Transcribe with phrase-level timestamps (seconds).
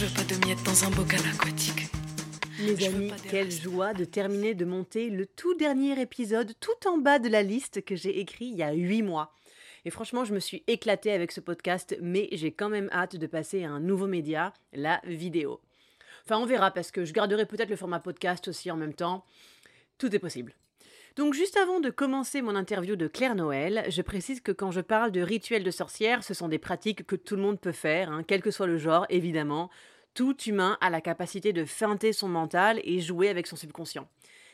[0.00, 1.90] Je veux pas de miettes dans un bocal aquatique.
[2.58, 7.18] Veux amis, quelle joie de terminer de monter le tout dernier épisode tout en bas
[7.18, 9.34] de la liste que j'ai écrit il y a huit mois.
[9.84, 13.26] Et franchement, je me suis éclatée avec ce podcast, mais j'ai quand même hâte de
[13.26, 15.60] passer à un nouveau média, la vidéo.
[16.24, 19.26] Enfin, on verra parce que je garderai peut-être le format podcast aussi en même temps.
[19.98, 20.54] Tout est possible.
[21.16, 24.80] Donc juste avant de commencer mon interview de Claire Noël, je précise que quand je
[24.80, 28.10] parle de rituels de sorcière, ce sont des pratiques que tout le monde peut faire,
[28.10, 29.70] hein, quel que soit le genre, évidemment.
[30.14, 34.08] Tout humain a la capacité de feinter son mental et jouer avec son subconscient.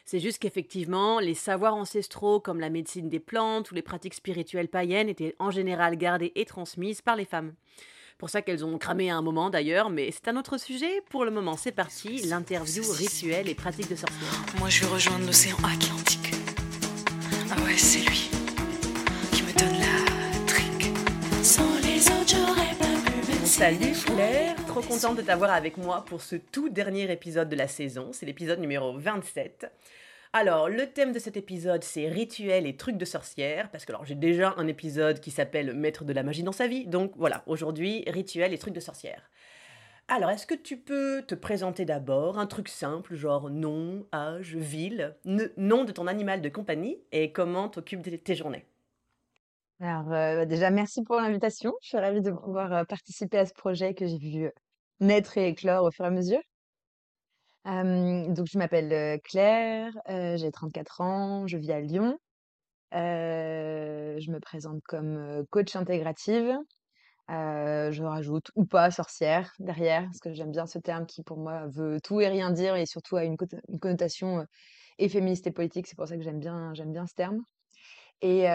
[0.04, 4.68] C'est juste qu'effectivement, les savoirs ancestraux comme la médecine des plantes ou les pratiques spirituelles
[4.68, 7.54] païennes étaient en général gardées et transmises par les femmes.
[8.16, 11.02] Pour ça qu'elles ont cramé à un moment d'ailleurs, mais c'est un autre sujet.
[11.10, 14.46] Pour le moment, c'est parti, l'interview rituels et pratiques de sorcière.
[14.58, 16.45] Moi, je vais rejoindre l'océan Atlantique.
[17.48, 18.28] Ah ouais, c'est lui
[19.32, 20.90] qui me donne la trique.
[21.44, 26.04] Sans les autres, j'aurais pas pu me Salut Claire, trop contente de t'avoir avec moi
[26.06, 28.10] pour ce tout dernier épisode de la saison.
[28.12, 29.70] C'est l'épisode numéro 27.
[30.32, 34.04] Alors, le thème de cet épisode, c'est rituels et trucs de sorcière, parce que alors
[34.04, 37.42] j'ai déjà un épisode qui s'appelle Maître de la magie dans sa vie, donc voilà,
[37.46, 39.30] aujourd'hui, rituels et trucs de sorcière.
[40.08, 45.16] Alors, est-ce que tu peux te présenter d'abord un truc simple, genre nom, âge, ville,
[45.56, 48.66] nom de ton animal de compagnie et comment t'occupes de tes journées?
[49.80, 51.72] Alors, euh, déjà, merci pour l'invitation.
[51.82, 54.50] Je suis ravie de pouvoir euh, participer à ce projet que j'ai vu euh,
[55.00, 56.40] naître et éclore au fur et à mesure.
[57.64, 62.16] Donc, je m'appelle Claire, j'ai 34 ans, je vis à Lyon.
[62.92, 66.56] Je me présente comme coach intégrative.
[67.28, 71.66] Je rajoute ou pas sorcière derrière, parce que j'aime bien ce terme qui, pour moi,
[71.66, 73.36] veut tout et rien dire et surtout a une,
[73.80, 74.44] connotation euh,
[74.98, 75.08] et
[75.52, 75.86] politique.
[75.86, 77.42] C'est pour ça que j'aime bien, bien ce terme.
[78.22, 78.46] Et,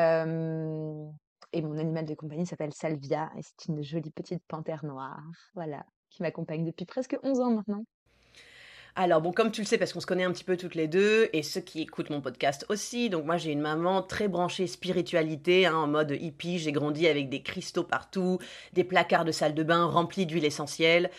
[1.54, 5.22] et mon animal de compagnie s'appelle Salvia et c'est une jolie petite panthère noire,
[5.54, 7.84] voilà, qui m'accompagne depuis presque 11 ans maintenant.
[8.96, 10.88] Alors bon, comme tu le sais, parce qu'on se connaît un petit peu toutes les
[10.88, 14.68] deux, et ceux qui écoutent mon podcast aussi, donc moi j'ai une maman très branchée
[14.68, 18.40] spiritualité, hein, en mode hippie, j'ai grandi avec des cristaux partout,
[18.74, 21.10] des placards de salle de bain remplis d'huile essentielle,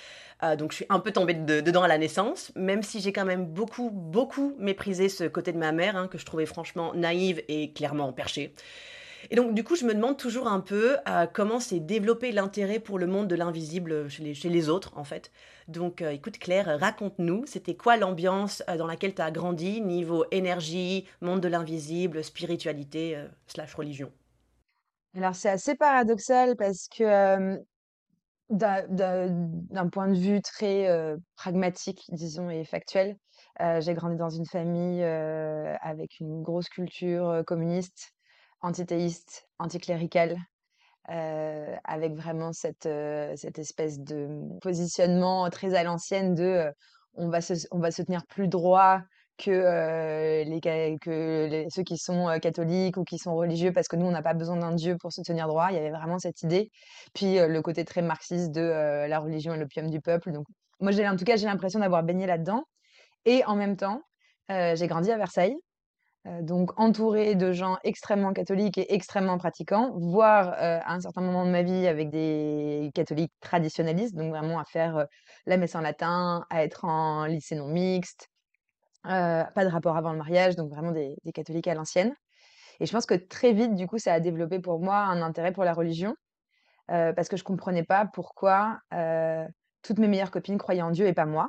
[0.44, 3.12] Euh, donc je suis un peu tombée de- dedans à la naissance, même si j'ai
[3.12, 6.92] quand même beaucoup, beaucoup méprisé ce côté de ma mère, hein, que je trouvais franchement
[6.94, 8.52] naïve et clairement perchée.
[9.30, 12.80] Et donc, du coup, je me demande toujours un peu euh, comment s'est développé l'intérêt
[12.80, 15.30] pour le monde de l'invisible chez chez les autres, en fait.
[15.68, 20.24] Donc, euh, écoute, Claire, raconte-nous, c'était quoi l'ambiance euh, dans laquelle tu as grandi, niveau
[20.30, 24.12] énergie, monde de l'invisible, spiritualité, euh, slash religion?
[25.14, 27.58] Alors c'est assez paradoxal parce que
[28.48, 30.88] d'un point de vue très
[31.36, 33.18] pragmatique, disons, et factuel,
[33.60, 38.14] j'ai grandi dans une famille avec une grosse culture communiste,
[38.62, 40.38] antithéiste, anticléricale.
[41.10, 44.28] Euh, avec vraiment cette, euh, cette espèce de
[44.60, 46.72] positionnement très à l'ancienne de euh,
[47.14, 49.00] on va se, on va se tenir plus droit
[49.36, 54.12] que, les, que ceux qui sont catholiques ou qui sont religieux parce que nous, on
[54.12, 55.68] n'a pas besoin d'un Dieu pour se tenir droit.
[55.70, 56.70] Il y avait vraiment cette idée.
[57.14, 60.32] Puis le côté très marxiste de la religion et l'opium du peuple.
[60.32, 60.46] Donc,
[60.80, 62.62] moi, en tout cas, j'ai l'impression d'avoir baigné là-dedans.
[63.26, 64.00] Et en même temps,
[64.48, 65.56] j'ai grandi à Versailles.
[66.28, 71.20] Euh, donc entourée de gens extrêmement catholiques et extrêmement pratiquants, voire euh, à un certain
[71.20, 75.04] moment de ma vie avec des catholiques traditionnalistes, donc vraiment à faire euh,
[75.46, 78.28] la messe en latin, à être en lycée non mixte,
[79.02, 82.14] pas de rapport avant le mariage, donc vraiment des, des catholiques à l'ancienne.
[82.78, 85.52] Et je pense que très vite, du coup, ça a développé pour moi un intérêt
[85.52, 86.14] pour la religion,
[86.86, 88.78] parce que je comprenais pas pourquoi
[89.82, 91.48] toutes mes meilleures copines croyaient en Dieu et pas moi.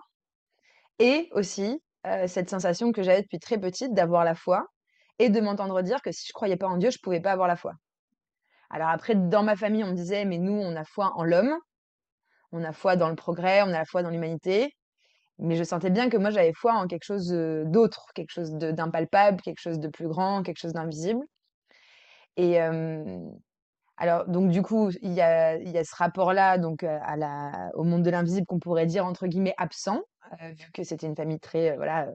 [0.98, 4.66] Et aussi, heu, cette sensation que j'avais depuis très petite d'avoir la foi
[5.20, 7.48] et de m'entendre dire que si je croyais pas en Dieu, je pouvais pas avoir
[7.48, 7.74] la foi.
[8.72, 11.56] Alors après, dans ma famille, on me disait: «Mais nous, on a foi en l'homme,
[12.54, 14.72] on a foi dans le progrès, on a la foi dans l'humanité»
[15.40, 18.52] mais je sentais bien que moi, j'avais foi en quelque chose, heu, d'autre, quelque chose
[18.54, 21.22] d'impalpable, quelque chose de plus grand, quelque chose d'invisible.
[22.38, 23.32] Et hem,
[23.98, 26.86] alors donc du coup, il y a ce rapport-là donc,
[27.76, 30.02] au monde de l'invisible qu'on pourrait dire entre guillemets «absent»,
[30.42, 32.14] heu, vu que c'était une famille très, heu, voilà, heu,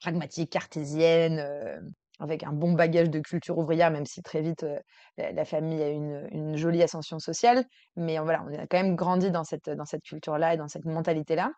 [0.00, 1.40] pragmatique, cartésienne,
[2.20, 4.66] avec un bon bagage de culture ouvrière, même si très vite,
[5.18, 7.64] la famille a une une jolie ascension sociale.
[7.96, 10.84] Mais voilà, on a quand même grandi dans cette, dans cette culture-là et dans cette
[10.84, 11.52] mentalité-là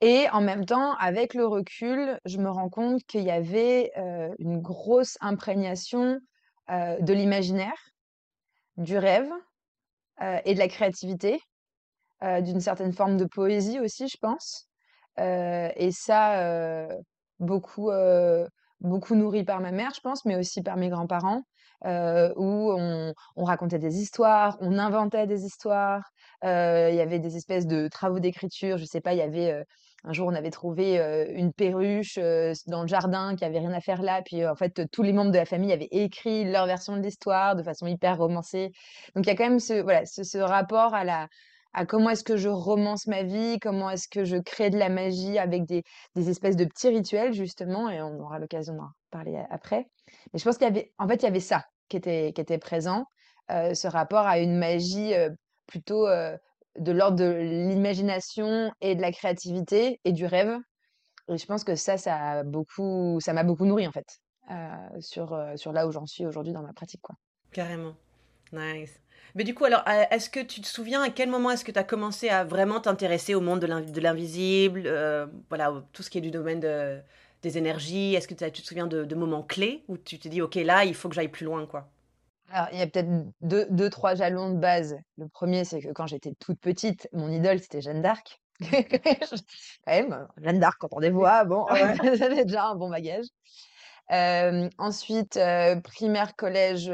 [0.00, 3.92] et en même temps, avec le recul, je me rends compte qu'il y avait,
[4.38, 6.18] une grosse imprégnation,
[6.68, 7.78] de l'imaginaire,
[8.76, 9.30] du rêve,
[10.44, 11.40] et de la créativité,
[12.24, 14.68] heu, d'une certaine forme de poésie aussi, je pense,
[15.20, 16.42] heu et ça,
[16.86, 16.88] heu,
[17.40, 17.90] beaucoup,
[18.80, 21.42] beaucoup nourri par ma mère, je pense, mais aussi par mes grands-parents,
[21.84, 26.04] où on on racontait des histoires, on inventait des histoires,
[26.42, 26.48] il
[26.94, 28.78] y avait des espèces de travaux d'écriture.
[28.78, 29.64] Je sais pas, il y avait,
[30.04, 30.96] un jour, on avait trouvé,
[31.34, 32.18] une perruche,
[32.66, 35.30] dans le jardin qui avait rien à faire là, puis, en fait, tous les membres
[35.32, 38.70] de la famille avaient écrit leur version de l'histoire de façon hyper romancée.
[39.16, 41.28] Donc il y a quand même ce voilà, ce rapport à la
[41.74, 44.88] à comment est-ce que je romance ma vie, comment est-ce que je crée de la
[44.88, 45.82] magie avec des
[46.16, 49.86] espèces de petits rituels justement et on aura l'occasion d'en parler a après.
[50.32, 53.06] Mais je pense qu'il y avait en fait, il y avait ça qui était présent,
[53.50, 55.30] heu, ce rapport à une magie, heu,
[55.66, 56.06] plutôt,
[56.78, 60.58] de l'ordre de l'imagination et de la créativité et du rêve
[61.28, 64.06] et je pense que ça, ça a beaucoup ça m'a beaucoup nourrie en fait,
[65.00, 67.14] sur, sur là où j'en suis aujourd'hui dans ma pratique, quoi.
[67.52, 67.94] Carrément.
[68.52, 69.01] Nice.
[69.34, 71.72] Mais du coup, alors, euh, est-ce que tu te souviens à quel moment est-ce que
[71.72, 76.02] tu as commencé à vraiment t'intéresser au monde de l'in- de l'invisible, euh, voilà, tout
[76.02, 77.00] ce qui est du domaine de-
[77.42, 78.14] des énergies?
[78.14, 80.84] Est-ce que tu te souviens de, de moments clés où tu te dis, OK, là,
[80.84, 81.88] il faut que j'aille plus loin, quoi?
[82.50, 83.08] Alors, il y a peut-être
[83.40, 84.96] deux 2-3 jalons de base.
[85.16, 88.40] Le premier c'est que quand j'étais toute petite, mon idole, c'était Jeanne d'Arc.
[89.84, 91.96] Quand même, Jeanne d'Arc, quand on les voit, bon, Ah ouais.
[92.16, 93.24] j'avais déjà un bon bagage.
[94.08, 95.38] Hem, ensuite,
[95.82, 96.90] primaire, collège,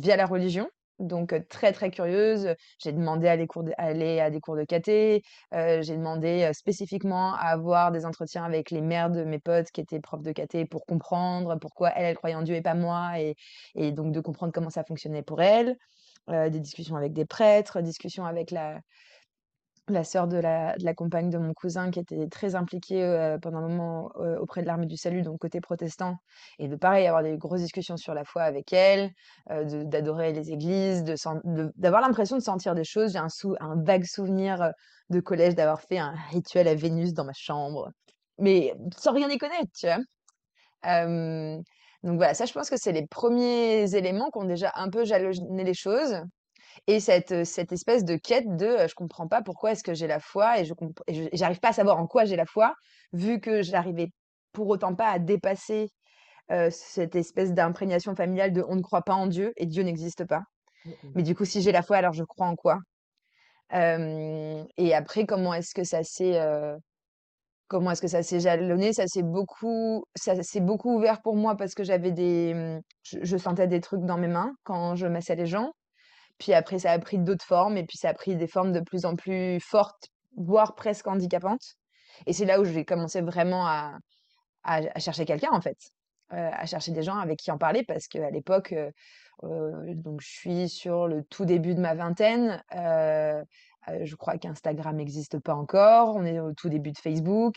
[0.00, 0.68] via la religion,
[0.98, 3.32] donc très, très curieuse, j'ai demandé à
[3.78, 5.22] aller à des cours de caté,
[5.52, 10.00] j'ai demandé, spécifiquement à avoir des entretiens avec les mères de mes potes qui étaient
[10.00, 13.12] profs de caté pour comprendre pourquoi elles, elles croyaient en Dieu et pas moi
[13.74, 15.76] et donc de comprendre comment ça fonctionnait pour elles.
[16.30, 18.80] Heu, des discussions avec des prêtres, discussions avec la
[19.92, 23.58] la sœur de la de la compagne de mon cousin qui était très impliquée, pendant
[23.58, 26.16] un moment, auprès de l'Armée du Salut, donc côté protestant
[26.58, 29.10] et de pareil, avoir des grosses discussions sur la foi avec elle,
[29.48, 31.04] d'adorer les églises,
[31.76, 33.12] d'avoir l'impression de sentir des choses.
[33.12, 33.28] J'ai un
[33.60, 34.72] un vague souvenir,
[35.10, 37.90] de collège d'avoir fait un rituel à Vénus dans ma chambre,
[38.38, 39.98] mais sans rien y connaître, tu vois?
[42.04, 45.04] Donc voilà, ça je pense que c'est les premiers éléments qui ont déjà un peu
[45.04, 46.14] jalonné les choses
[46.86, 50.20] et cette, cette espèce de quête de, je comprends pas pourquoi est-ce que j'ai la
[50.20, 50.74] foi et je
[51.10, 52.74] je j'arrive pas à savoir en quoi j'ai la foi,
[53.12, 54.08] vu que j'arrivais
[54.52, 55.88] pour autant pas à dépasser,
[56.70, 60.42] cette espèce d'imprégnation familiale de: «On ne croit pas en Dieu et Dieu n'existe pas».
[60.84, 61.12] Mhm.
[61.14, 62.80] Mais du coup, si j'ai la foi, alors je crois en quoi?
[64.76, 66.38] Et après comment est-ce que ça s'est,
[67.68, 68.92] comment est-ce que ça s'est jalonné?
[68.92, 73.18] Ça s'est beaucoup ça s'est beaucoup ouvert pour moi parce que j'avais des, mmh, je
[73.22, 75.72] je sentais des trucs dans mes mains quand je massais les gens.
[76.38, 78.80] Puis après, ça a pris d'autres formes et puis ça a pris des formes de
[78.80, 81.76] plus en plus fortes, voire presque handicapantes.
[82.26, 83.98] Et c'est là où j'ai commencé vraiment à,
[84.64, 85.78] à, chercher quelqu'un, en fait,
[86.32, 88.90] euh, à chercher des gens avec qui en parler parce qu'à l'époque, euh,
[89.44, 92.62] euh, donc je suis sur le tout début de ma vingtaine.
[93.90, 96.16] Euh, je crois qu'Instagram n'existe pas encore.
[96.16, 97.56] On est au tout début de Facebook.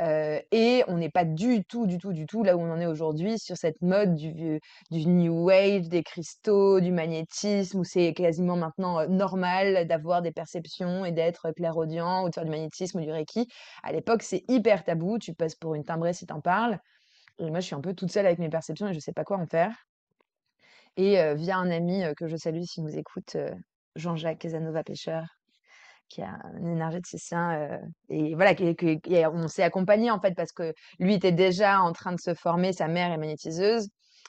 [0.00, 2.80] euh, et on n'est pas du tout, du tout, du tout là où on en
[2.80, 4.60] est aujourd'hui sur cette mode du,
[4.90, 11.04] New Age, des cristaux, du magnétisme, où c'est quasiment maintenant euh, normal d'avoir des perceptions
[11.04, 13.48] et d'être clairaudient ou de faire du magnétisme ou du Reiki.
[13.82, 15.18] À l'époque, c'est hyper tabou.
[15.18, 16.78] Tu passes pour une timbrée si t'en parles.
[17.38, 19.24] Et moi, je suis un peu toute seule avec mes perceptions et je sais pas
[19.24, 19.74] quoi en faire.
[20.96, 23.36] Et via un ami, que je salue s'il nous écoute,
[23.96, 25.24] Jean-Jacques Casanova Pêcheur,
[26.12, 27.78] qui est un énergéticien, heu
[28.10, 28.76] et voilà, qui
[29.32, 32.72] on s'est accompagnés, en fait, parce que lui était déjà en train de se former,
[32.72, 33.88] sa mère est magnétiseuse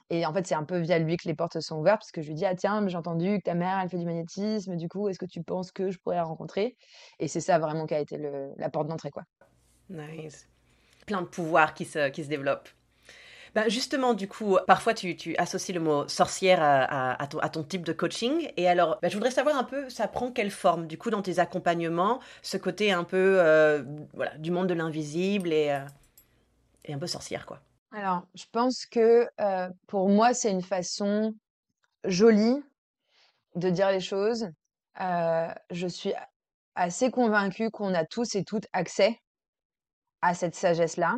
[0.09, 2.21] et en fait, c'est un peu via lui que les portes sont ouvertes parce que
[2.21, 4.87] je lui dis: «Ah tiens, j'ai entendu que ta mère, elle fait du magnétisme, du
[4.87, 6.75] coup, est-ce que tu penses que je pourrais la rencontrer?»
[7.19, 8.17] et c'est ça vraiment qui a été
[8.57, 9.23] la porte d'entrée, quoi.
[9.89, 10.47] Nice.
[11.05, 12.69] Plein de pouvoirs qui se, qui se développent.
[13.55, 18.51] Ben justement, du coup, parfois tu, associes le mot sorcière à, ton, type de coaching.
[18.57, 21.21] Et alors, ben, je voudrais savoir un peu, ça prend quelle forme, du coup, dans
[21.21, 23.83] tes accompagnements, ce côté un peu euh,
[24.13, 25.85] voilà, du monde de l'invisible et, euh,
[26.85, 27.61] et un peu sorcière, quoi.
[27.91, 31.35] Alors, je pense que, heu, pour moi, c'est une façon
[32.05, 32.63] jolie
[33.55, 34.49] de dire les choses.
[34.99, 36.13] Je suis
[36.73, 39.19] assez convaincue qu'on a tous et toutes accès
[40.21, 41.17] à cette sagesse-là,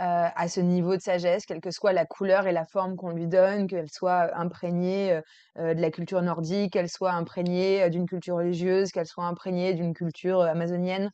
[0.00, 3.10] euh, à ce niveau de sagesse, quelle que soit la couleur et la forme qu'on
[3.10, 5.20] lui donne, qu'elle soit imprégnée euh,
[5.58, 9.92] euh, de la culture nordique, qu'elle soit imprégnée d'une culture religieuse, qu'elle soit imprégnée d'une
[9.92, 11.10] culture amazonienne.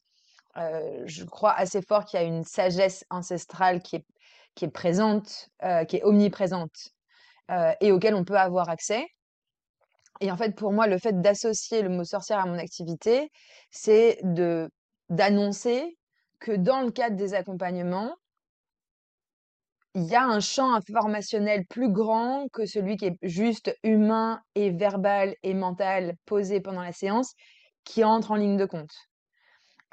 [1.06, 4.06] je crois assez fort qu'il y a une sagesse ancestrale qui est,
[4.54, 5.48] qui est présente,
[5.88, 6.90] qui est omniprésente
[7.80, 9.06] et auquel on peut avoir accès.
[10.20, 13.30] Et en fait, pour moi, le fait d'associer le mot sorcière à mon activité,
[13.70, 14.18] c'est
[15.10, 15.96] d'annoncer
[16.40, 18.14] que dans le cadre des accompagnements,
[19.98, 24.70] il y a un champ informationnel plus grand que celui qui est juste humain et
[24.70, 27.34] verbal et mental posé pendant la séance
[27.82, 28.94] qui entre en ligne de compte.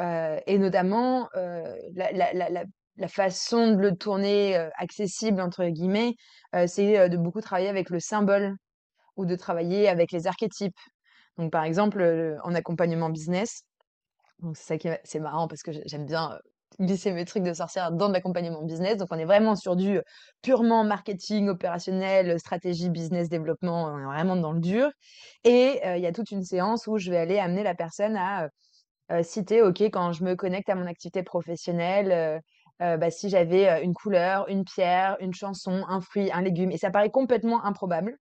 [0.02, 6.14] Euh, et notamment, euh, la, façon de le tourner euh, accessible, entre guillemets,
[6.68, 8.56] c'est de beaucoup travailler avec le symbole
[9.18, 10.78] ou de travailler avec les archétypes.
[11.38, 13.64] Donc, par exemple, en accompagnement business,
[14.54, 16.38] c'est ça qui c'est marrant parce que j'aime bien
[16.80, 18.98] glisser mes trucs de sorcière dans l'accompagnement business.
[18.98, 20.00] Donc, on est vraiment sur du
[20.42, 23.86] purement marketing, opérationnel, stratégie, business, développement.
[23.86, 24.90] On est vraiment dans le dur.
[25.44, 28.50] Et il y a toute une séance où je vais aller amener la personne à
[29.24, 32.42] citer, OK, quand je me connecte à mon activité professionnelle,
[32.80, 36.72] bah, si j'avais une couleur, une pierre, une chanson, un fruit, un légume.
[36.72, 38.18] Et ça paraît complètement improbable.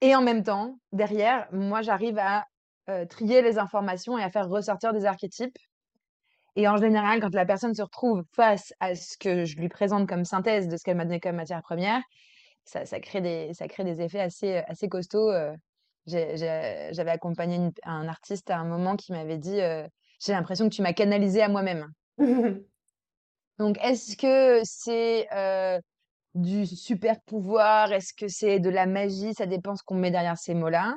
[0.00, 2.44] Et en même temps, derrière, moi, j'arrive à
[3.08, 5.56] trier les informations et à faire ressortir des archétypes
[6.56, 10.08] et en général, quand la personne se retrouve face à ce que je lui présente
[10.08, 12.00] comme synthèse de ce qu'elle m'a donné comme matière première,
[12.64, 15.30] ça, crée, des, ça crée des effets assez, assez costauds.
[15.30, 15.54] Euh.
[16.06, 19.86] J'avais accompagné un artiste à un moment qui m'avait dit euh,
[20.20, 21.92] J'ai l'impression que tu m'as canalisé à moi-même.
[23.58, 25.80] Donc, est-ce que c'est euh,
[26.34, 27.92] du super pouvoir?
[27.92, 29.34] Est-ce que c'est de la magie?
[29.34, 30.94] Ça dépend ce qu'on met derrière ces mots-là.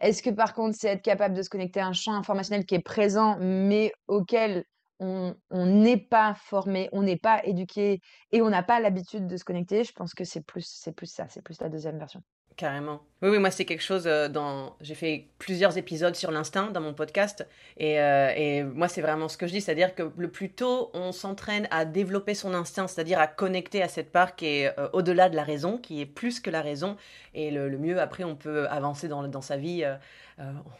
[0.00, 2.74] Est-ce que par contre, c'est être capable de se connecter à un champ informationnel qui
[2.74, 4.64] est présent, mais auquel
[5.00, 8.00] on n'est pas formé, on n'est pas éduqué
[8.32, 11.06] et on n'a pas l'habitude de se connecter, je pense que c'est plus, c'est plus
[11.06, 12.22] ça, c'est plus la deuxième version.
[12.58, 13.00] Carrément.
[13.22, 14.74] Oui, oui, moi c'est quelque chose euh, dans.
[14.80, 17.46] J'ai fait plusieurs épisodes sur l'instinct dans mon podcast
[17.76, 20.90] et, euh, et moi c'est vraiment ce que je dis, c'est-à-dire que le plus tôt
[20.92, 24.88] on s'entraîne à développer son instinct, c'est-à-dire à connecter à cette part qui est euh,
[24.92, 26.96] au-delà de la raison, qui est plus que la raison,
[27.32, 29.84] et le, mieux après on peut avancer dans, dans sa vie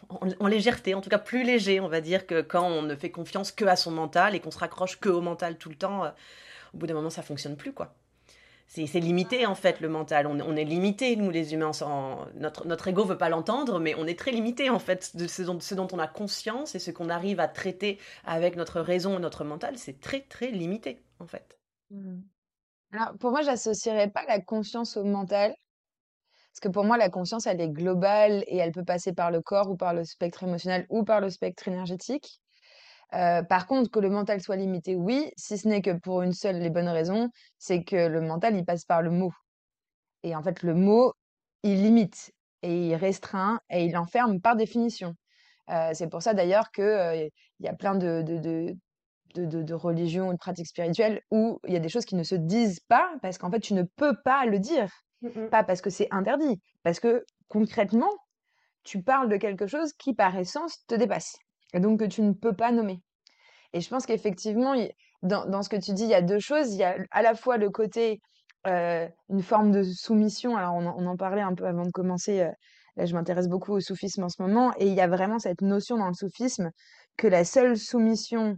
[0.09, 3.09] en, légèreté, en tout cas plus léger, on va dire, que quand on ne fait
[3.09, 6.07] confiance que à son mental et qu'on se raccroche que au mental tout le temps.
[6.73, 7.95] au bout d'un moment ça fonctionne plus quoi
[8.69, 10.27] c'est limité en fait le mental.
[10.27, 11.71] On, est limité, nous les humains.
[12.35, 15.41] notre, notre ego veut pas l'entendre, mais on est très limité en fait de ce
[15.41, 19.17] dont, ce dont on a conscience et ce qu'on arrive à traiter avec notre raison
[19.17, 21.57] et notre mental, c'est très très limité en fait.
[21.89, 22.19] Mmh.
[22.93, 25.55] Alors pour moi, j'associerais pas la conscience au mental.
[26.51, 29.41] Parce que pour moi, la conscience, elle est globale et elle peut passer par le
[29.41, 32.39] corps ou par le spectre émotionnel ou par le spectre énergétique
[33.11, 36.63] par contre, que le mental soit limité, oui, si ce n'est que pour une seule
[36.63, 39.31] et bonne raison, c'est que le mental, il passe par le mot.
[40.23, 41.13] Et en fait, le mot,
[41.63, 45.15] il limite et il restreint et il enferme par définition.
[45.93, 48.75] c'est pour ça d'ailleurs qu'il il y a plein de, de, de,
[49.35, 52.23] de, de religions ou de pratiques spirituelles où il y a des choses qui ne
[52.23, 54.89] se disent pas parce qu'en fait, tu ne peux pas le dire.
[55.49, 58.11] Pas parce que c'est interdit, parce que concrètement,
[58.83, 61.37] tu parles de quelque chose qui, par essence, te dépasse
[61.73, 63.01] et donc que tu ne peux pas nommer.
[63.73, 64.75] Et je pense qu'effectivement,
[65.21, 66.73] dans, ce que tu dis, il y a deux choses.
[66.73, 68.21] Il y a à la fois le côté,
[68.67, 70.57] euh, une forme de soumission.
[70.57, 72.41] Alors, on, on, en parlait un peu avant de commencer.
[72.41, 72.51] Euh,
[72.95, 74.73] là, je m'intéresse beaucoup au soufisme en ce moment.
[74.77, 76.71] Et il y a vraiment cette notion dans le soufisme
[77.17, 78.57] que la seule soumission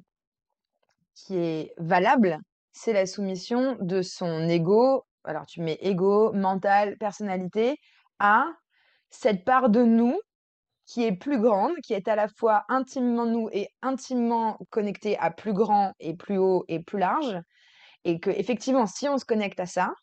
[1.13, 2.37] qui est valable,
[2.71, 5.03] c'est la soumission de son ego.
[5.23, 7.77] Alors, tu mets ego, mental, personnalité,
[8.19, 8.45] à
[9.09, 10.17] cette part de nous
[10.91, 15.31] qui est plus grande, qui est à la fois intimement nous et intimement connectée à
[15.31, 17.39] plus grand et plus haut et plus large.
[18.03, 19.93] Et que effectivement, si on se connecte à ça,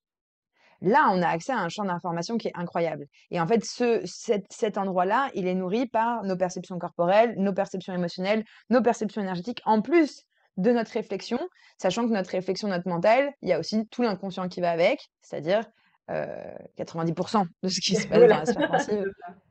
[0.80, 3.06] là, on a accès à un champ d'information qui est incroyable.
[3.30, 7.92] Et en fait, ce, cet, endroit-là, il est nourri par nos perceptions corporelles, nos perceptions
[7.92, 10.22] émotionnelles, nos perceptions énergétiques, en plus
[10.56, 11.38] de notre réflexion,
[11.76, 15.00] sachant que notre réflexion, notre mental, il y a aussi tout l'inconscient qui va avec,
[15.20, 15.64] c'est-à-dire
[16.08, 19.04] 90% euh, de ce qui se passe dans la sphère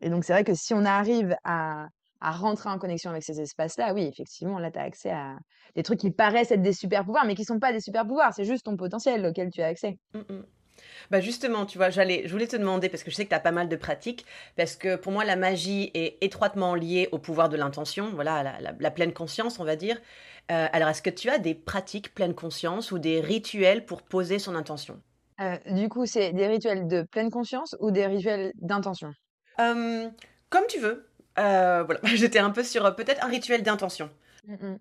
[0.00, 1.88] et donc, c'est vrai que si on arrive à,
[2.20, 5.36] rentrer en connexion avec ces espaces-là, oui, effectivement, là, tu as accès à
[5.76, 8.32] des trucs qui paraissent être des super pouvoirs, mais qui sont pas des super pouvoirs,
[8.34, 9.98] c'est juste ton potentiel auquel tu as accès.
[10.14, 10.42] Mmh.
[11.10, 13.34] Bah justement, tu vois, j'allais, je voulais te demander, parce que je sais que tu
[13.34, 14.26] as pas mal de pratiques,
[14.56, 18.72] parce que pour moi, la magie est étroitement liée au pouvoir de l'intention, voilà, la,
[18.78, 20.00] la, pleine conscience, on va dire.
[20.50, 24.38] Euh, alors, est-ce que tu as des pratiques pleine conscience ou des rituels pour poser
[24.38, 25.00] son intention?
[25.70, 29.12] Du coup, c'est des rituels de pleine conscience ou des rituels d'intention?
[29.56, 31.08] Comme tu veux.
[31.38, 34.10] Euh, voilà, j'étais un peu sur euh, peut-être un rituel d'intention.
[34.46, 34.78] Mmh mh.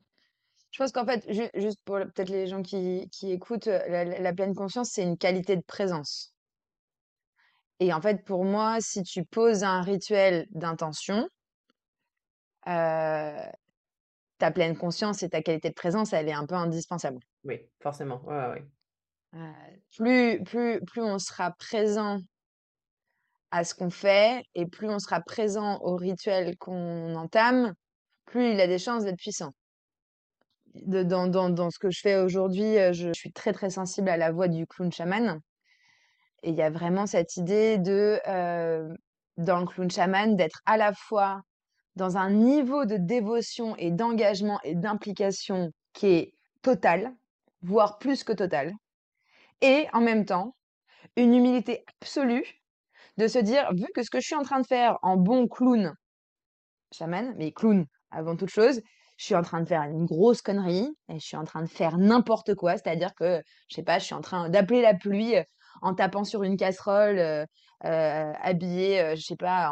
[0.72, 4.34] Je pense qu'en fait, ju juste pour peut-être les gens qui qui écoutent, heu, la
[4.34, 6.36] pleine conscience, c'est une qualité de présence
[7.82, 11.28] et en fait, pour moi, si tu poses un rituel d'intention,
[12.64, 17.20] ta pleine conscience et ta qualité de présence, elle est un peu indispensable.
[17.44, 18.22] Oui, forcément.
[18.26, 18.64] Ouais,
[19.34, 22.20] ouais, plus plus plus on sera présent
[23.56, 27.74] à ce qu'on fait et plus on sera présent au rituel qu'on entame,
[28.26, 29.52] plus il a des chances d'être puissant.
[30.86, 34.34] Dans dans dans ce que je fais aujourd'hui, je suis très, très sensible à la
[34.34, 35.40] voix du clown chaman
[36.44, 38.20] et il y a vraiment cette idée de,
[39.38, 41.42] dans le clown chaman, d'être à la fois
[41.96, 47.16] dans un niveau de dévotion et d'engagement et d'implication qui est total,
[47.62, 48.74] voire plus que total
[49.62, 50.56] et en même temps,
[51.16, 52.46] une humilité absolue
[53.18, 55.48] de se dire: «Vu que ce que je suis en train de faire en bon
[55.48, 55.94] clown
[56.94, 58.82] chaman, mais clown avant toute chose,
[59.18, 61.70] je suis en train de faire une grosse connerie et je suis en train de
[61.70, 62.74] faire n'importe quoi».
[62.78, 65.44] C'est-à-dire que, je sais pas, je suis en train d'appeler la pluie, heu,
[65.82, 67.46] en tapant sur une casserole, heu
[67.86, 69.72] heu, habillée, heu, je sais pas,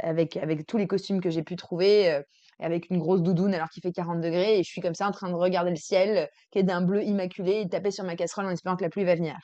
[0.00, 2.20] avec avec tous les costumes que j'ai pu trouver,
[2.60, 5.12] avec une grosse doudoune alors qu'il fait 40 degrés et je suis comme ça en
[5.12, 8.16] train de regarder le ciel, qui est d'un bleu immaculé et de taper sur ma
[8.16, 9.36] casserole en espérant que la pluie va venir.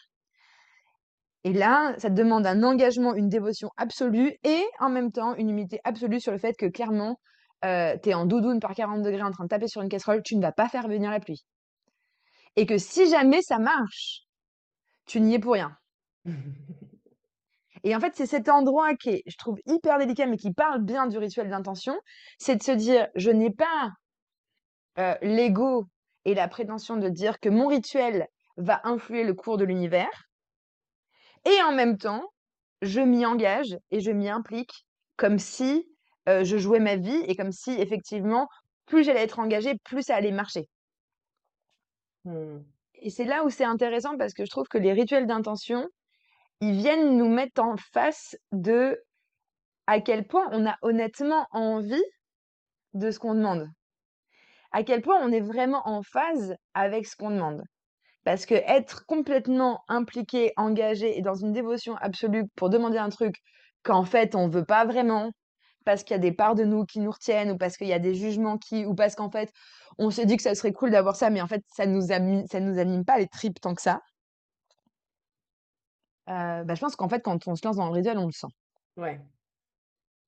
[1.45, 5.81] Et là, ça demande un engagement, une dévotion absolue et en même temps une humilité
[5.85, 7.19] absolue sur le fait que clairement,
[7.65, 10.23] heu, tu es en doudoune par 40 degrés en train de taper sur une casserole,
[10.23, 11.45] tu ne vas pas faire venir la pluie.
[12.57, 14.25] Et que si jamais ça marche,
[15.07, 15.77] tu n'y es pour rien.
[17.85, 20.83] Et en fait, c'est cet endroit qui est, je trouve, hyper délicat, mais qui parle
[20.83, 21.95] bien du rituel d'intention,
[22.39, 23.91] c'est de se dire: «Je n'ai pas,
[24.99, 25.87] heu, l'ego
[26.25, 28.27] et la prétention de dire que mon rituel
[28.57, 30.28] va influer le cours de l'univers
[31.51, 32.23] et en même temps,
[32.83, 34.87] je m'y engage et je m'y implique
[35.17, 35.89] comme si,
[36.29, 38.49] heu, je jouais ma vie et comme si effectivement,
[38.87, 40.69] plus j'allais être engagée, plus ça allait marcher».
[42.25, 42.59] Mmh.
[43.01, 45.87] Et c'est là où c'est intéressant parce que je trouve que les rituels d'intention,
[46.61, 49.01] ils viennent nous mettre en face de
[49.87, 52.05] à quel point on a honnêtement envie
[52.95, 53.69] de ce qu'on demande.
[54.73, 57.63] À quel point on est vraiment en phase avec ce qu'on demande.
[58.29, 63.37] Parce que être complètement impliqué, engagé et dans une dévotion absolue pour demander un truc
[63.83, 65.31] qu'en fait on veut pas vraiment,
[65.87, 67.93] parce qu'il y a des parts de nous qui nous retiennent ou parce qu'il y
[67.95, 69.51] a des jugements qui ou parce qu'en fait
[69.97, 72.47] on s'est dit que ça serait cool d'avoir ça, mais en fait ça nous ami
[72.53, 74.03] ça nous anime pas les tripes tant que ça.
[76.29, 78.33] Heu, bah, je pense qu'en fait quand on se lance dans le rituel, on le
[78.33, 78.49] sent.
[78.99, 79.19] Ouais.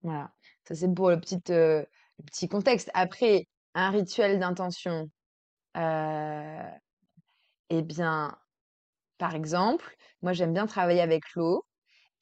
[0.03, 0.31] Voilà.
[0.67, 1.87] Ça c'est pour le petit, le
[2.25, 2.91] petit contexte.
[2.95, 5.11] Après, un rituel d'intention,
[5.77, 6.61] heu
[7.71, 8.37] et bien,
[9.19, 11.65] par exemple, moi j'aime bien travailler avec l'eau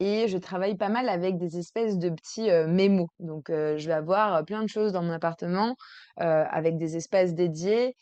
[0.01, 3.09] et je travaille pas mal avec des espèces de petits, heu, mémos.
[3.21, 5.77] Donc, heu, je vais avoir, plein de choses dans mon appartement,
[6.21, 7.95] heu, avec des espaces dédiés,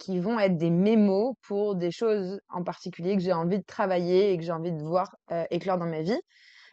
[0.00, 4.32] qui vont être des mémos pour des choses en particulier que j'ai envie de travailler
[4.32, 5.16] et que j'ai envie de voir,
[5.50, 6.20] éclore dans ma vie.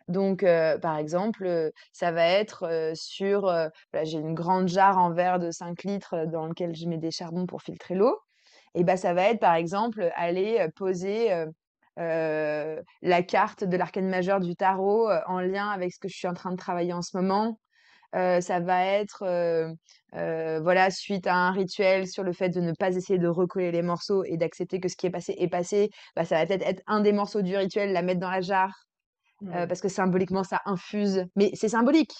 [0.07, 0.45] Donc,
[0.81, 3.53] par exemple, ça va être, sur,
[4.03, 7.45] j'ai une grande jarre en verre de 5 litres, dans lequel je mets des charbons
[7.47, 8.17] pour filtrer l'eau
[8.75, 11.45] et bah, ça va être, par exemple, aller, poser,
[11.97, 16.33] la carte de l'arcane majeur du tarot, en lien avec ce que je suis en
[16.33, 17.59] train de travailler en ce moment.
[18.13, 19.23] Ça va être,
[20.13, 23.81] voilà, suite à un rituel sur le fait de ne pas essayer de recoller les
[23.81, 26.81] morceaux et d'accepter que ce qui est passé est passé, bah, ça va peut-être être
[26.87, 28.87] un des morceaux du rituel, la mettre dans la jarre,
[29.41, 29.67] Mmh.
[29.67, 31.25] parce que symboliquement ça infuse.
[31.35, 32.13] Mais c'est symbolique.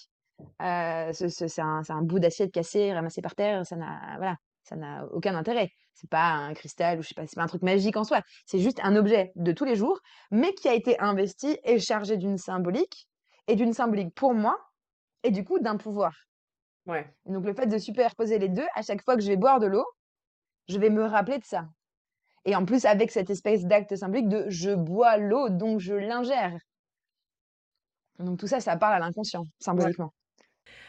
[0.60, 5.36] C'est un un bout d'assiette cassé, ramassé par terre, ça n'a voilà, ça n'a aucun
[5.36, 5.70] intérêt.
[6.02, 8.22] C'est pas un cristal ou je sais pas, c'est pas un truc magique en soi.
[8.48, 10.00] C'est juste un objet de tous les jours,
[10.32, 13.08] mais qui a été investi et chargé d'une symbolique
[13.48, 14.58] et d'une symbolique pour moi
[15.24, 16.14] et du coup d'un pouvoir.
[16.86, 17.16] Ouais.
[17.28, 19.60] Et donc le fait de superposer les 2, à chaque fois que je vais boire
[19.60, 19.86] de l'eau,
[20.70, 21.66] je vais me rappeler de ça.
[22.46, 26.58] Et en plus avec cette espèce d'acte symbolique de je bois l'eau, donc je l'ingère.
[28.20, 29.44] Donc tout ça, ça parle à l'inconscient,
[29.76, 29.92] Ouais.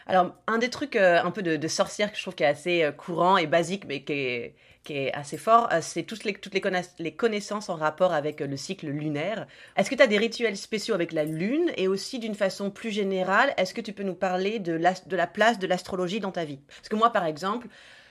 [0.06, 2.82] Alors, un des trucs, heu, un peu de sorcière que je trouve qui est assez,
[2.84, 6.32] heu, courant et basique, mais qui est qui est assez fort, heu, c'est toutes les
[6.34, 6.54] toutes
[6.98, 9.46] les connaissances en rapport avec, le cycle lunaire.
[9.76, 11.70] Est-ce que tu as des rituels spéciaux avec la lune?
[11.76, 15.16] Et aussi d'une façon plus générale, est-ce que tu peux nous parler de l'as de
[15.16, 16.58] la place de l'astrologie dans ta vie?
[16.66, 17.68] Parce que moi, par exemple,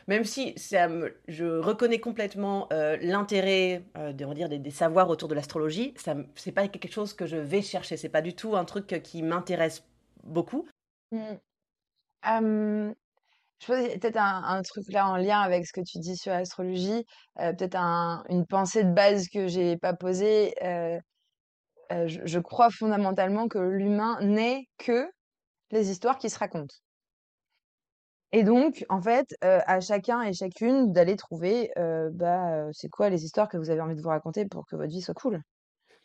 [0.08, 2.69] même si je reconnais complètement,
[3.01, 7.36] l'intérêt, de des des savoirs autour de l'astrologie, me c'est pas quelque chose que je
[7.38, 7.97] vais chercher.
[7.97, 9.84] C'est pas du tout un truc, qui m'intéresse
[10.23, 10.67] beaucoup.
[11.12, 11.36] Mmh.
[12.24, 12.94] Hem,
[13.60, 15.82] je pense qu'il y a peut-être un un truc là en lien avec ce que
[15.82, 17.06] tu dis sur l'astrologie,
[17.42, 21.00] heu, peut-être un une pensée de base que j'ai pas posée, heu
[21.94, 25.12] heu, je je crois fondamentalement que l'humain n'est que
[25.72, 26.76] les histoires qui se racontent.
[28.34, 32.90] Et donc, en fait, heu, à chacun et chacune d'aller trouver, heu, bah, heu, c'est
[32.90, 35.14] quoi les histoires que vous avez envie de vous raconter pour que votre vie soit
[35.14, 35.42] cool?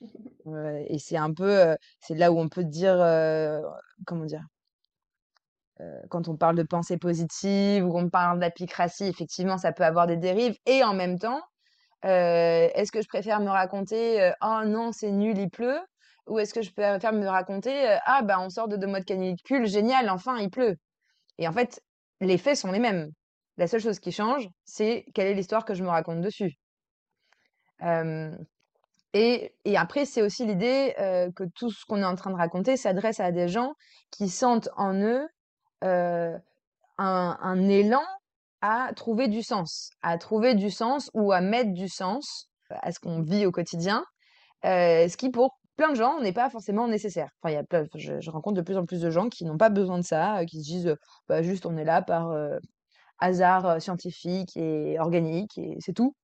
[0.47, 3.63] Heu et c'est un peu, heu, c'est là où on peut dire, heu,
[4.07, 4.47] comment dire?
[5.81, 10.07] Heu, quand on parle de pensée positive ou qu'on parle d'apicratie, effectivement, ça peut avoir
[10.07, 11.41] des dérives et en même temps,
[12.05, 15.81] heu, est-ce que je préfère me raconter, heu: «Oh non, c'est nul, il pleut»
[16.29, 19.01] ou est-ce que je préfère me raconter, heu: «Ah bah, on sort de 2 mois
[19.01, 20.77] de canicule, génial, enfin il pleut»
[21.39, 21.83] et en fait,
[22.21, 23.11] les faits sont les mêmes.
[23.59, 26.55] La seule chose qui change, c'est quelle est l'histoire que je me raconte dessus.
[29.15, 30.95] Et et après, c'est aussi l'idée,
[31.37, 33.75] que tout ce qu'on est en train de raconter s'adresse à des gens
[34.11, 35.27] qui sentent en eux,
[35.85, 36.37] heu,
[36.99, 38.03] un élan
[38.63, 43.01] à trouver du sens, à trouver du sens ou à mettre du sens à ce
[43.01, 44.05] qu'on vit au quotidien,
[44.67, 47.31] heu, ce qui pour plein de gens n'est pas forcément nécessaire.
[47.43, 49.71] Enfin, y a plein je rencontre de plus en plus de gens qui n'ont pas
[49.71, 50.97] besoin de ça, qui se disent,
[51.29, 52.33] «Bah, juste on est là par,
[53.21, 56.15] hasard, scientifique et organique et c'est tout».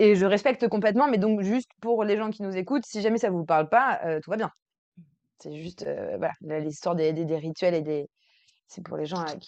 [0.00, 3.18] Et je respecte complètement, mais donc juste pour les gens qui nous écoutent, si jamais
[3.18, 4.50] ça vous parle pas, tout va bien.
[5.40, 8.08] C'est juste, heu, voilà, l'histoire des rituels et des
[8.68, 9.38] c'est pour les gens, heu,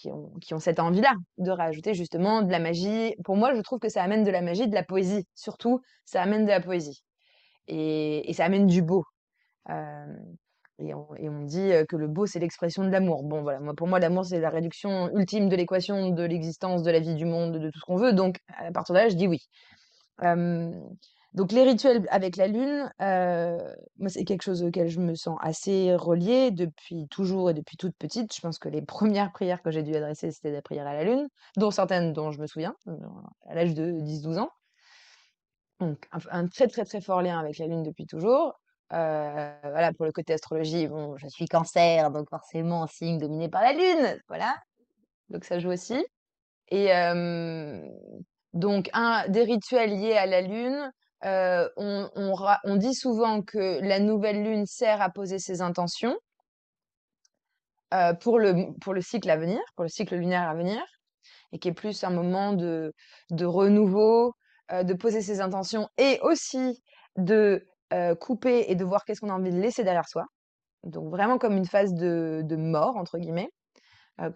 [0.41, 3.15] qui ont cette envie-là, de rajouter justement de la magie.
[3.25, 5.25] Pour moi, je trouve que ça amène de la magie, de la poésie.
[5.35, 7.03] Surtout, ça amène de la poésie
[7.67, 9.05] et et ça amène du beau.
[9.69, 10.17] Hem
[10.79, 13.23] et on dit, heu, que le beau, c'est l'expression de l'amour.
[13.23, 16.99] Bon voilà, pour moi, l'amour, c'est la réduction ultime de l'équation de l'existence, de la
[17.01, 19.27] vie, du monde, de tout ce qu'on veut, donc à partir de là, je dis
[19.27, 19.39] oui.
[21.33, 23.57] Donc les rituels avec la lune, heu,
[23.97, 27.95] moi, c'est quelque chose auquel je me sens assez reliée depuis toujours et depuis toute
[27.97, 28.35] petite.
[28.35, 31.03] Je pense que les premières prières que j'ai dû adresser, c'était des prières à la
[31.05, 32.97] lune, dont certaines dont je me souviens, heu,
[33.47, 34.49] à l'âge de 10-12 ans.
[35.79, 38.59] Donc un très, très, très fort lien avec la lune depuis toujours.
[38.93, 38.95] Heu,
[39.63, 43.71] voilà, pour le côté astrologie, bon, je suis Cancer, donc forcément signe dominé par la
[43.73, 44.57] lune, voilà,
[45.29, 46.05] donc ça joue aussi
[46.69, 46.89] et
[48.53, 50.91] donc un des rituels liés à la lune,
[51.25, 56.17] heu, on dit souvent que la nouvelle lune sert à poser ses intentions
[57.93, 60.81] heu, pour le pour le cycle à venir, pour le cycle lunaire à venir
[61.53, 62.93] et qui est plus un moment de
[63.31, 64.33] de renouveau,
[64.73, 66.81] heu, de poser ses intentions et aussi
[67.17, 67.67] de,
[68.21, 70.25] couper et de voir qu'est-ce qu'on a envie de laisser derrière soi.
[70.83, 73.49] Donc vraiment comme une phase de de «mort» entre guillemets.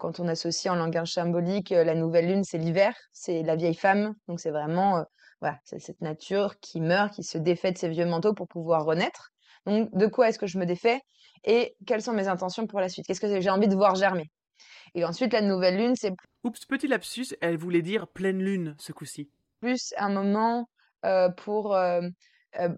[0.00, 4.14] Quand on associe en langage symbolique, la nouvelle lune, c'est l'hiver, c'est la vieille femme,
[4.28, 5.04] donc c'est vraiment,
[5.40, 8.84] voilà, c'est cette nature qui meurt, qui se défait de ses vieux manteaux pour pouvoir
[8.84, 9.30] renaître.
[9.66, 11.00] Donc de quoi est-ce que je me défais
[11.44, 13.06] et quelles sont mes intentions pour la suite?
[13.06, 14.30] Qu'est-ce que j'ai envie de voir germer?
[14.94, 16.12] Et ensuite la nouvelle lune, c'est
[16.44, 19.30] Oups, petit lapsus, elle voulait dire pleine lune ce coup-ci.
[19.60, 20.68] plus un moment,
[21.04, 22.12] heu, pour, hem,
[22.60, 22.76] heu,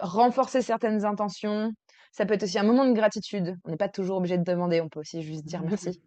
[0.00, 1.72] renforcer certaines intentions.
[2.12, 3.56] Ça peut être aussi un moment de gratitude.
[3.64, 6.02] On n'est pas toujours obligé de demander, on peut aussi juste dire merci.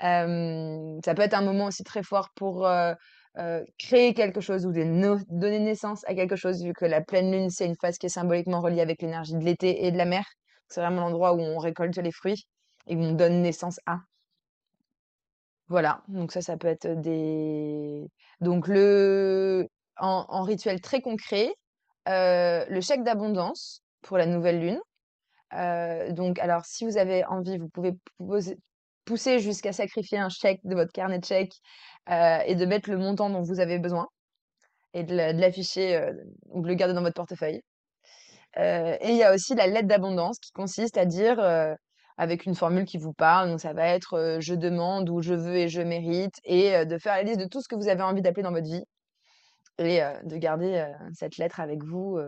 [0.00, 2.66] Ça peut être un moment aussi très fort pour,
[3.38, 7.50] heu, créer quelque chose ou donner naissance à quelque chose, vu que la pleine lune,
[7.50, 10.24] c'est une phase qui est symboliquement reliée avec l'énergie de l'été et de la mer.
[10.68, 12.46] C'est vraiment l'endroit où on récolte les fruits
[12.86, 13.98] et où on donne naissance à.
[15.68, 18.08] Voilà, donc ça, ça peut être des
[18.40, 21.48] donc le en rituel très concret,
[22.08, 24.80] heu, le chèque d'abondance pour la nouvelle lune.
[25.54, 28.58] Heu, donc alors si vous avez envie, vous pouvez poser
[29.08, 31.56] pousser jusqu'à sacrifier un chèque de votre carnet de chèques,
[32.10, 34.06] heu et de mettre le montant dont vous avez besoin
[34.94, 36.12] et de l'a de l'afficher, heu,
[36.50, 37.62] ou de le garder dans votre portefeuille.
[38.58, 41.74] Heu et il y a aussi la lettre d'abondance qui consiste à dire, heu,
[42.18, 45.56] avec une formule qui vous parle, donc ça va être, «Je demande» ou «Je veux
[45.56, 48.22] et je mérite» et de faire la liste de tout ce que vous avez envie
[48.22, 48.84] d'appeler dans votre vie
[49.78, 52.18] et de garder, cette lettre avec vous,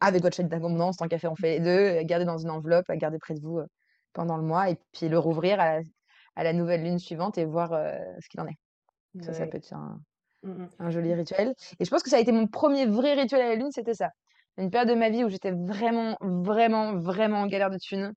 [0.00, 2.88] avec votre chèque d'abondance, tant qu'à faire, on fait les 2, garder dans une enveloppe,
[2.90, 3.60] à garder près de vous,
[4.14, 5.60] pendant le mois et puis le rouvrir
[6.36, 8.56] à la nouvelle lune suivante et voir, heu, ce qu'il en est.
[9.20, 10.00] Ça, ça peut être un
[10.42, 10.70] Mmh mh.
[10.78, 13.48] un joli rituel et je pense que ça a été mon premier vrai rituel à
[13.48, 14.10] la lune, c'était ça.
[14.58, 18.12] Une période de ma vie où j'étais vraiment, vraiment, vraiment en galère de thunes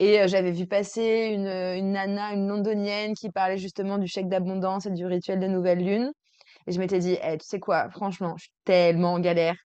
[0.00, 4.06] et heu, j'avais vu passer une, heu, une nana, une londonienne qui parlait justement du
[4.08, 6.12] chèque d'abondance et du rituel de nouvelle lune
[6.66, 7.90] et je m'étais dit: «Eh, tu sais quoi?
[7.90, 9.56] Franchement, je suis tellement en galère,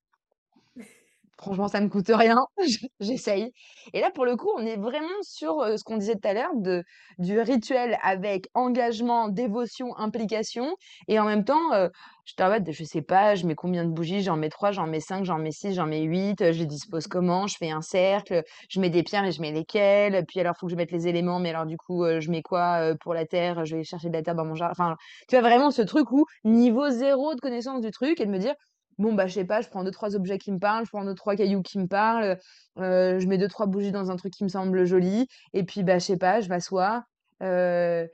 [1.44, 2.46] Franchement, ça me coûte rien,
[3.00, 3.52] j'essaye
[3.94, 6.34] et là, pour le coup, on est vraiment sur, heu, ce qu'on disait tout à
[6.34, 6.84] l'heure de
[7.18, 10.76] du rituel avec engagement, dévotion, implication
[11.08, 11.90] et en même temps, heu,
[12.26, 14.22] j'étais en mode: «Je sais pas, je mets combien de bougies?
[14.22, 16.66] J'en mets 3, j'en mets 5, j'en mets 6, j'en mets 8, heu, je les
[16.66, 17.48] dispose comment?
[17.48, 20.24] Je fais un cercle, je mets des pierres, mais je mets lesquelles?
[20.28, 22.94] Puis alors, faut que je mette les éléments, mais alors du coup, je mets quoi,
[23.02, 23.66] pour la terre?
[23.66, 24.72] Je vais chercher de la terre dans mon jardin».
[24.72, 24.96] Enfin,
[25.28, 28.40] tu vois, vraiment ce truc où niveau zéro de connaissance du truc et de me
[28.40, 28.56] dire:
[28.98, 31.04] Bon, bah, je sais pas, je prends deux trois objets qui me parlent, je prends
[31.06, 32.38] deux trois cailloux qui me parlent,
[32.80, 35.84] heu je mets deux trois bougies dans un truc qui me semble joli et puis,
[35.84, 37.04] bah, je sais pas, je m'assois,
[37.42, 38.08] heu,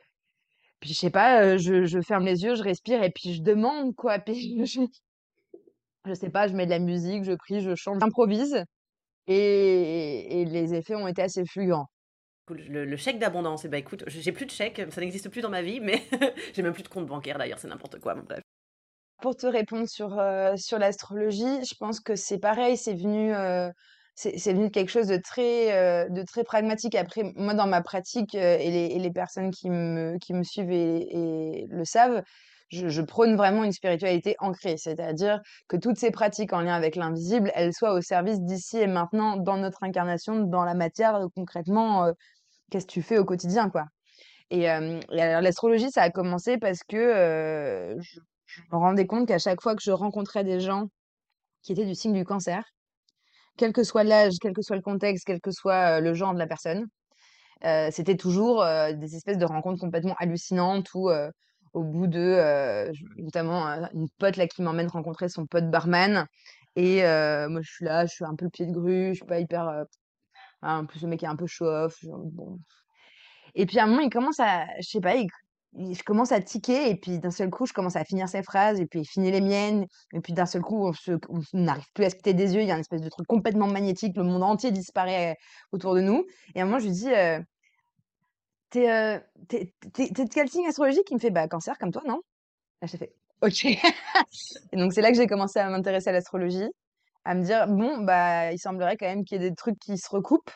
[0.81, 3.43] Puis je sais pas, heu, je je ferme les yeux, je respire et puis je
[3.43, 4.19] demande quoi.
[4.19, 4.81] Puis je
[6.05, 8.63] je sais pas, je mets de la musique, je prie, je chante, j'improvise
[9.27, 11.87] et et les effets ont été assez fulgurants.
[12.49, 15.61] Le chèque d'abondance, eh bah, écoute, j'ai plus de chèque, ça n'existe plus dans ma
[15.61, 16.03] vie, mais
[16.53, 18.41] j'ai même plus de compte bancaire d'ailleurs, c'est n'importe quoi, bon bref.
[19.21, 23.33] Pour te répondre sur, heu, sur l'astrologie, je pense que c'est pareil, c'est venu,
[24.15, 26.95] c'est venu quelque chose de très, heu, de très pragmatique.
[26.95, 30.71] Après, moi, dans ma pratique, et les et les personnes qui me qui me suivent
[30.71, 32.23] et le savent,
[32.71, 34.77] je prône vraiment une spiritualité ancrée.
[34.77, 38.87] C'est-à-dire que toutes ces pratiques en lien avec l'invisible, elles soient au service d'ici et
[38.87, 42.09] maintenant, dans notre incarnation, dans la matière, concrètement,
[42.71, 43.85] qu'est-ce que tu fais au quotidien, quoi?
[44.51, 47.97] Et alors l'astrologie, ça a commencé parce que,
[48.55, 50.87] je me rendais compte qu'à chaque fois que je rencontrais des gens
[51.63, 52.63] qui étaient du signe du cancer,
[53.57, 56.33] quel que soit l'âge, quel que soit le contexte, quel que soit, heu, le genre
[56.33, 56.87] de la personne,
[57.65, 61.09] heu, c'était toujours, heu, des espèces de rencontres complètement hallucinantes où,
[61.73, 66.25] au bout de, notamment, une pote qui m'emmène rencontrer son pote barman
[66.75, 67.01] et
[67.49, 69.39] moi je suis là, je suis un peu le pied de grue, je suis pas
[69.39, 69.85] hyper,
[70.63, 71.95] ah, en plus le mec est un peu show off,
[73.55, 75.15] et puis à un moment, il commence à je sais pas,
[75.77, 78.79] je commence à tiquer et puis d'un seul coup, je commence à finir ses phrases
[78.79, 81.11] et puis il finit les miennes et puis d'un seul coup, on se
[81.53, 82.61] n'arrive plus à se quitter des yeux.
[82.61, 85.35] Il y a une espèce de truc complètement magnétique, le monde entier disparaît, heu,
[85.71, 87.43] autour de nous et à un moment, je lui dis, heu:
[88.71, 91.77] «Tu es, heu, tu es tu de quel signe astrologique?» il me fait: «Bah, cancer
[91.79, 92.21] comme toi, non?»
[92.81, 93.65] là, j'ai fait: «OK»
[94.73, 96.67] et donc c'est là que j'ai commencé à m'intéresser à l'astrologie,
[97.25, 99.97] à me dire: «Bon, bah, il semblerait quand même qu'il y ait des trucs qui
[99.97, 100.51] se recoupent»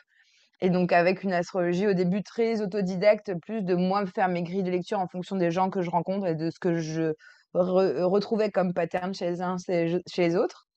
[0.64, 4.64] Et donc avec une astrologie au début très autodidacte, plus de moi faire mes grilles
[4.64, 7.14] de lecture en fonction des gens que je rencontre et de ce que je
[7.54, 10.68] re retrouvais comme pattern chez les uns, chez chez les autres.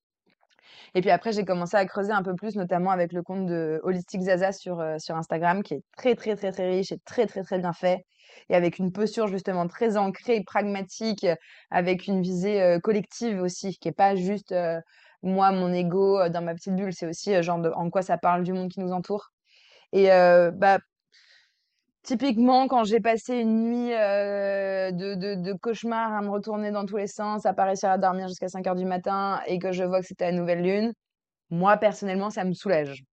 [0.95, 3.81] Et puis après, j'ai commencé à creuser un peu plus, notamment avec le compte de
[3.85, 7.27] Holistic Zaza sur, heu, sur Instagram, qui est très, très, très, très riche et très,
[7.27, 8.05] très, très bien fait
[8.49, 11.27] et avec une posture justement très ancrée, pragmatique,
[11.71, 14.81] avec une visée, heu, collective aussi, qui est pas juste, heu,
[15.23, 16.93] moi, mon ego, dans ma petite bulle.
[16.93, 19.31] C'est aussi, genre en quoi ça parle du monde qui nous entoure.
[19.93, 20.79] Et heu, bah,
[22.03, 26.97] typiquement, quand j'ai passé une nuit, heu, de de cauchemar à me retourner dans tous
[26.97, 29.85] les sens, à pas réussir à dormir jusqu'à cinq heures du matin et que je
[29.85, 30.93] vois que c'était la nouvelle lune,
[31.51, 33.05] moi, personnellement, ça me soulage.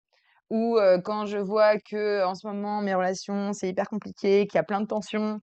[0.51, 4.57] Ou heu, quand je vois que en ce moment, mes relations, c'est hyper compliqué, qu'il
[4.59, 5.41] y a plein de tensions,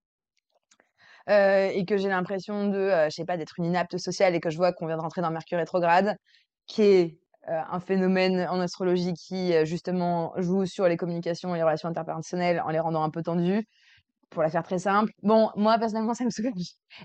[1.27, 4.57] et que j'ai l'impression de, je sais pas, d'être une inapte sociale et que je
[4.57, 6.15] vois qu'on vient de rentrer dans Mercure rétrograde,
[6.67, 11.63] qui est, un phénomène en astrologie qui, heu, justement joue sur les communications et les
[11.63, 13.65] relations interpersonnelles en les rendant un peu tendues.
[14.31, 16.53] Pour la faire très simple, bon, moi personnellement ça me soulage.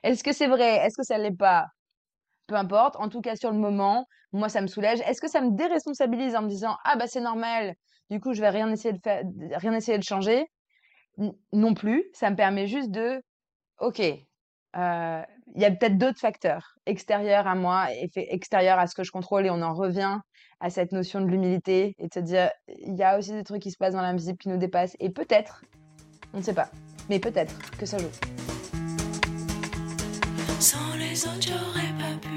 [0.04, 0.76] Est-ce que c'est vrai?
[0.86, 1.66] Est-ce que ça l'est pas?
[2.46, 5.00] Peu importe, en tout cas sur le moment, moi ça me soulage.
[5.02, 7.74] Est-ce que ça me déresponsabilise en me disant: «Ah bah c'est normal,
[8.10, 9.24] du coup je vais rien essayer de faire
[9.56, 10.46] rien essayer de changer»?
[11.52, 13.22] Non plus, ça me permet juste de
[13.80, 14.16] OK, heu,
[14.76, 19.46] il y a peut-être d'autres facteurs extérieurs à moi extérieurs à ce que je contrôle
[19.46, 20.20] et on en revient
[20.60, 23.62] à cette notion de l'humilité et de se dire: «Il y a aussi des trucs
[23.62, 25.64] qui se passent dans l'invisible qui nous dépassent» et peut-être,
[26.32, 26.70] on ne sait pas,
[27.08, 28.10] mais peut-être que ça joue.
[30.60, 32.30] Sans les autres, j'aurais pas pu.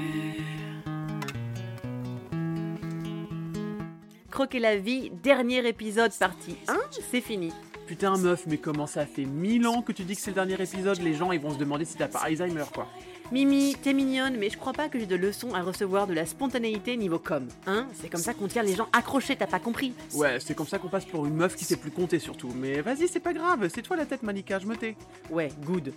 [4.30, 6.76] Croquer la vie, dernier épisode partie 1,
[7.10, 7.52] c'est fini.
[7.86, 10.54] Putain, meuf, mais comment ça fait mille ans que tu dis que c'est le dernier
[10.54, 11.00] épisode?
[11.00, 12.86] Les gens, ils vont se demander si t'as pas Alzheimer, quoi.
[13.30, 16.24] Mimi, t'es mignonne, mais je crois pas que j'ai de leçons à recevoir de la
[16.24, 17.46] spontanéité niveau com.
[17.66, 20.66] Hein C'est comme ça qu'on tient les gens accrochés, t'as pas compris Ouais, c'est comme
[20.66, 22.50] ça qu'on passe pour une meuf qui sait plus compter, surtout.
[22.56, 24.96] Mais vas-y, c'est pas grave, c'est toi la tête, Malika, je me tais.
[25.30, 25.92] Ouais, good.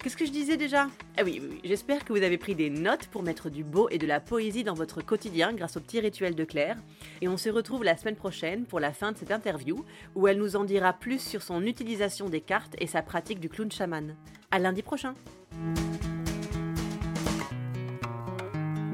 [0.00, 0.86] Qu'est-ce que je disais déjà?
[1.16, 3.88] Ah oui, oui, oui, j'espère que vous avez pris des notes pour mettre du beau
[3.90, 6.76] et de la poésie dans votre quotidien grâce au petit rituel de Claire.
[7.20, 10.38] Et on se retrouve la semaine prochaine pour la fin de cette interview où elle
[10.38, 14.14] nous en dira plus sur son utilisation des cartes et sa pratique du clown chaman.
[14.52, 15.14] À lundi prochain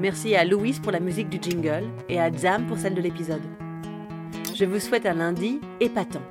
[0.01, 3.43] Merci à Louise pour la musique du jingle et à Zam pour celle de l'épisode.
[4.55, 6.23] Je vous souhaite un lundi épatant.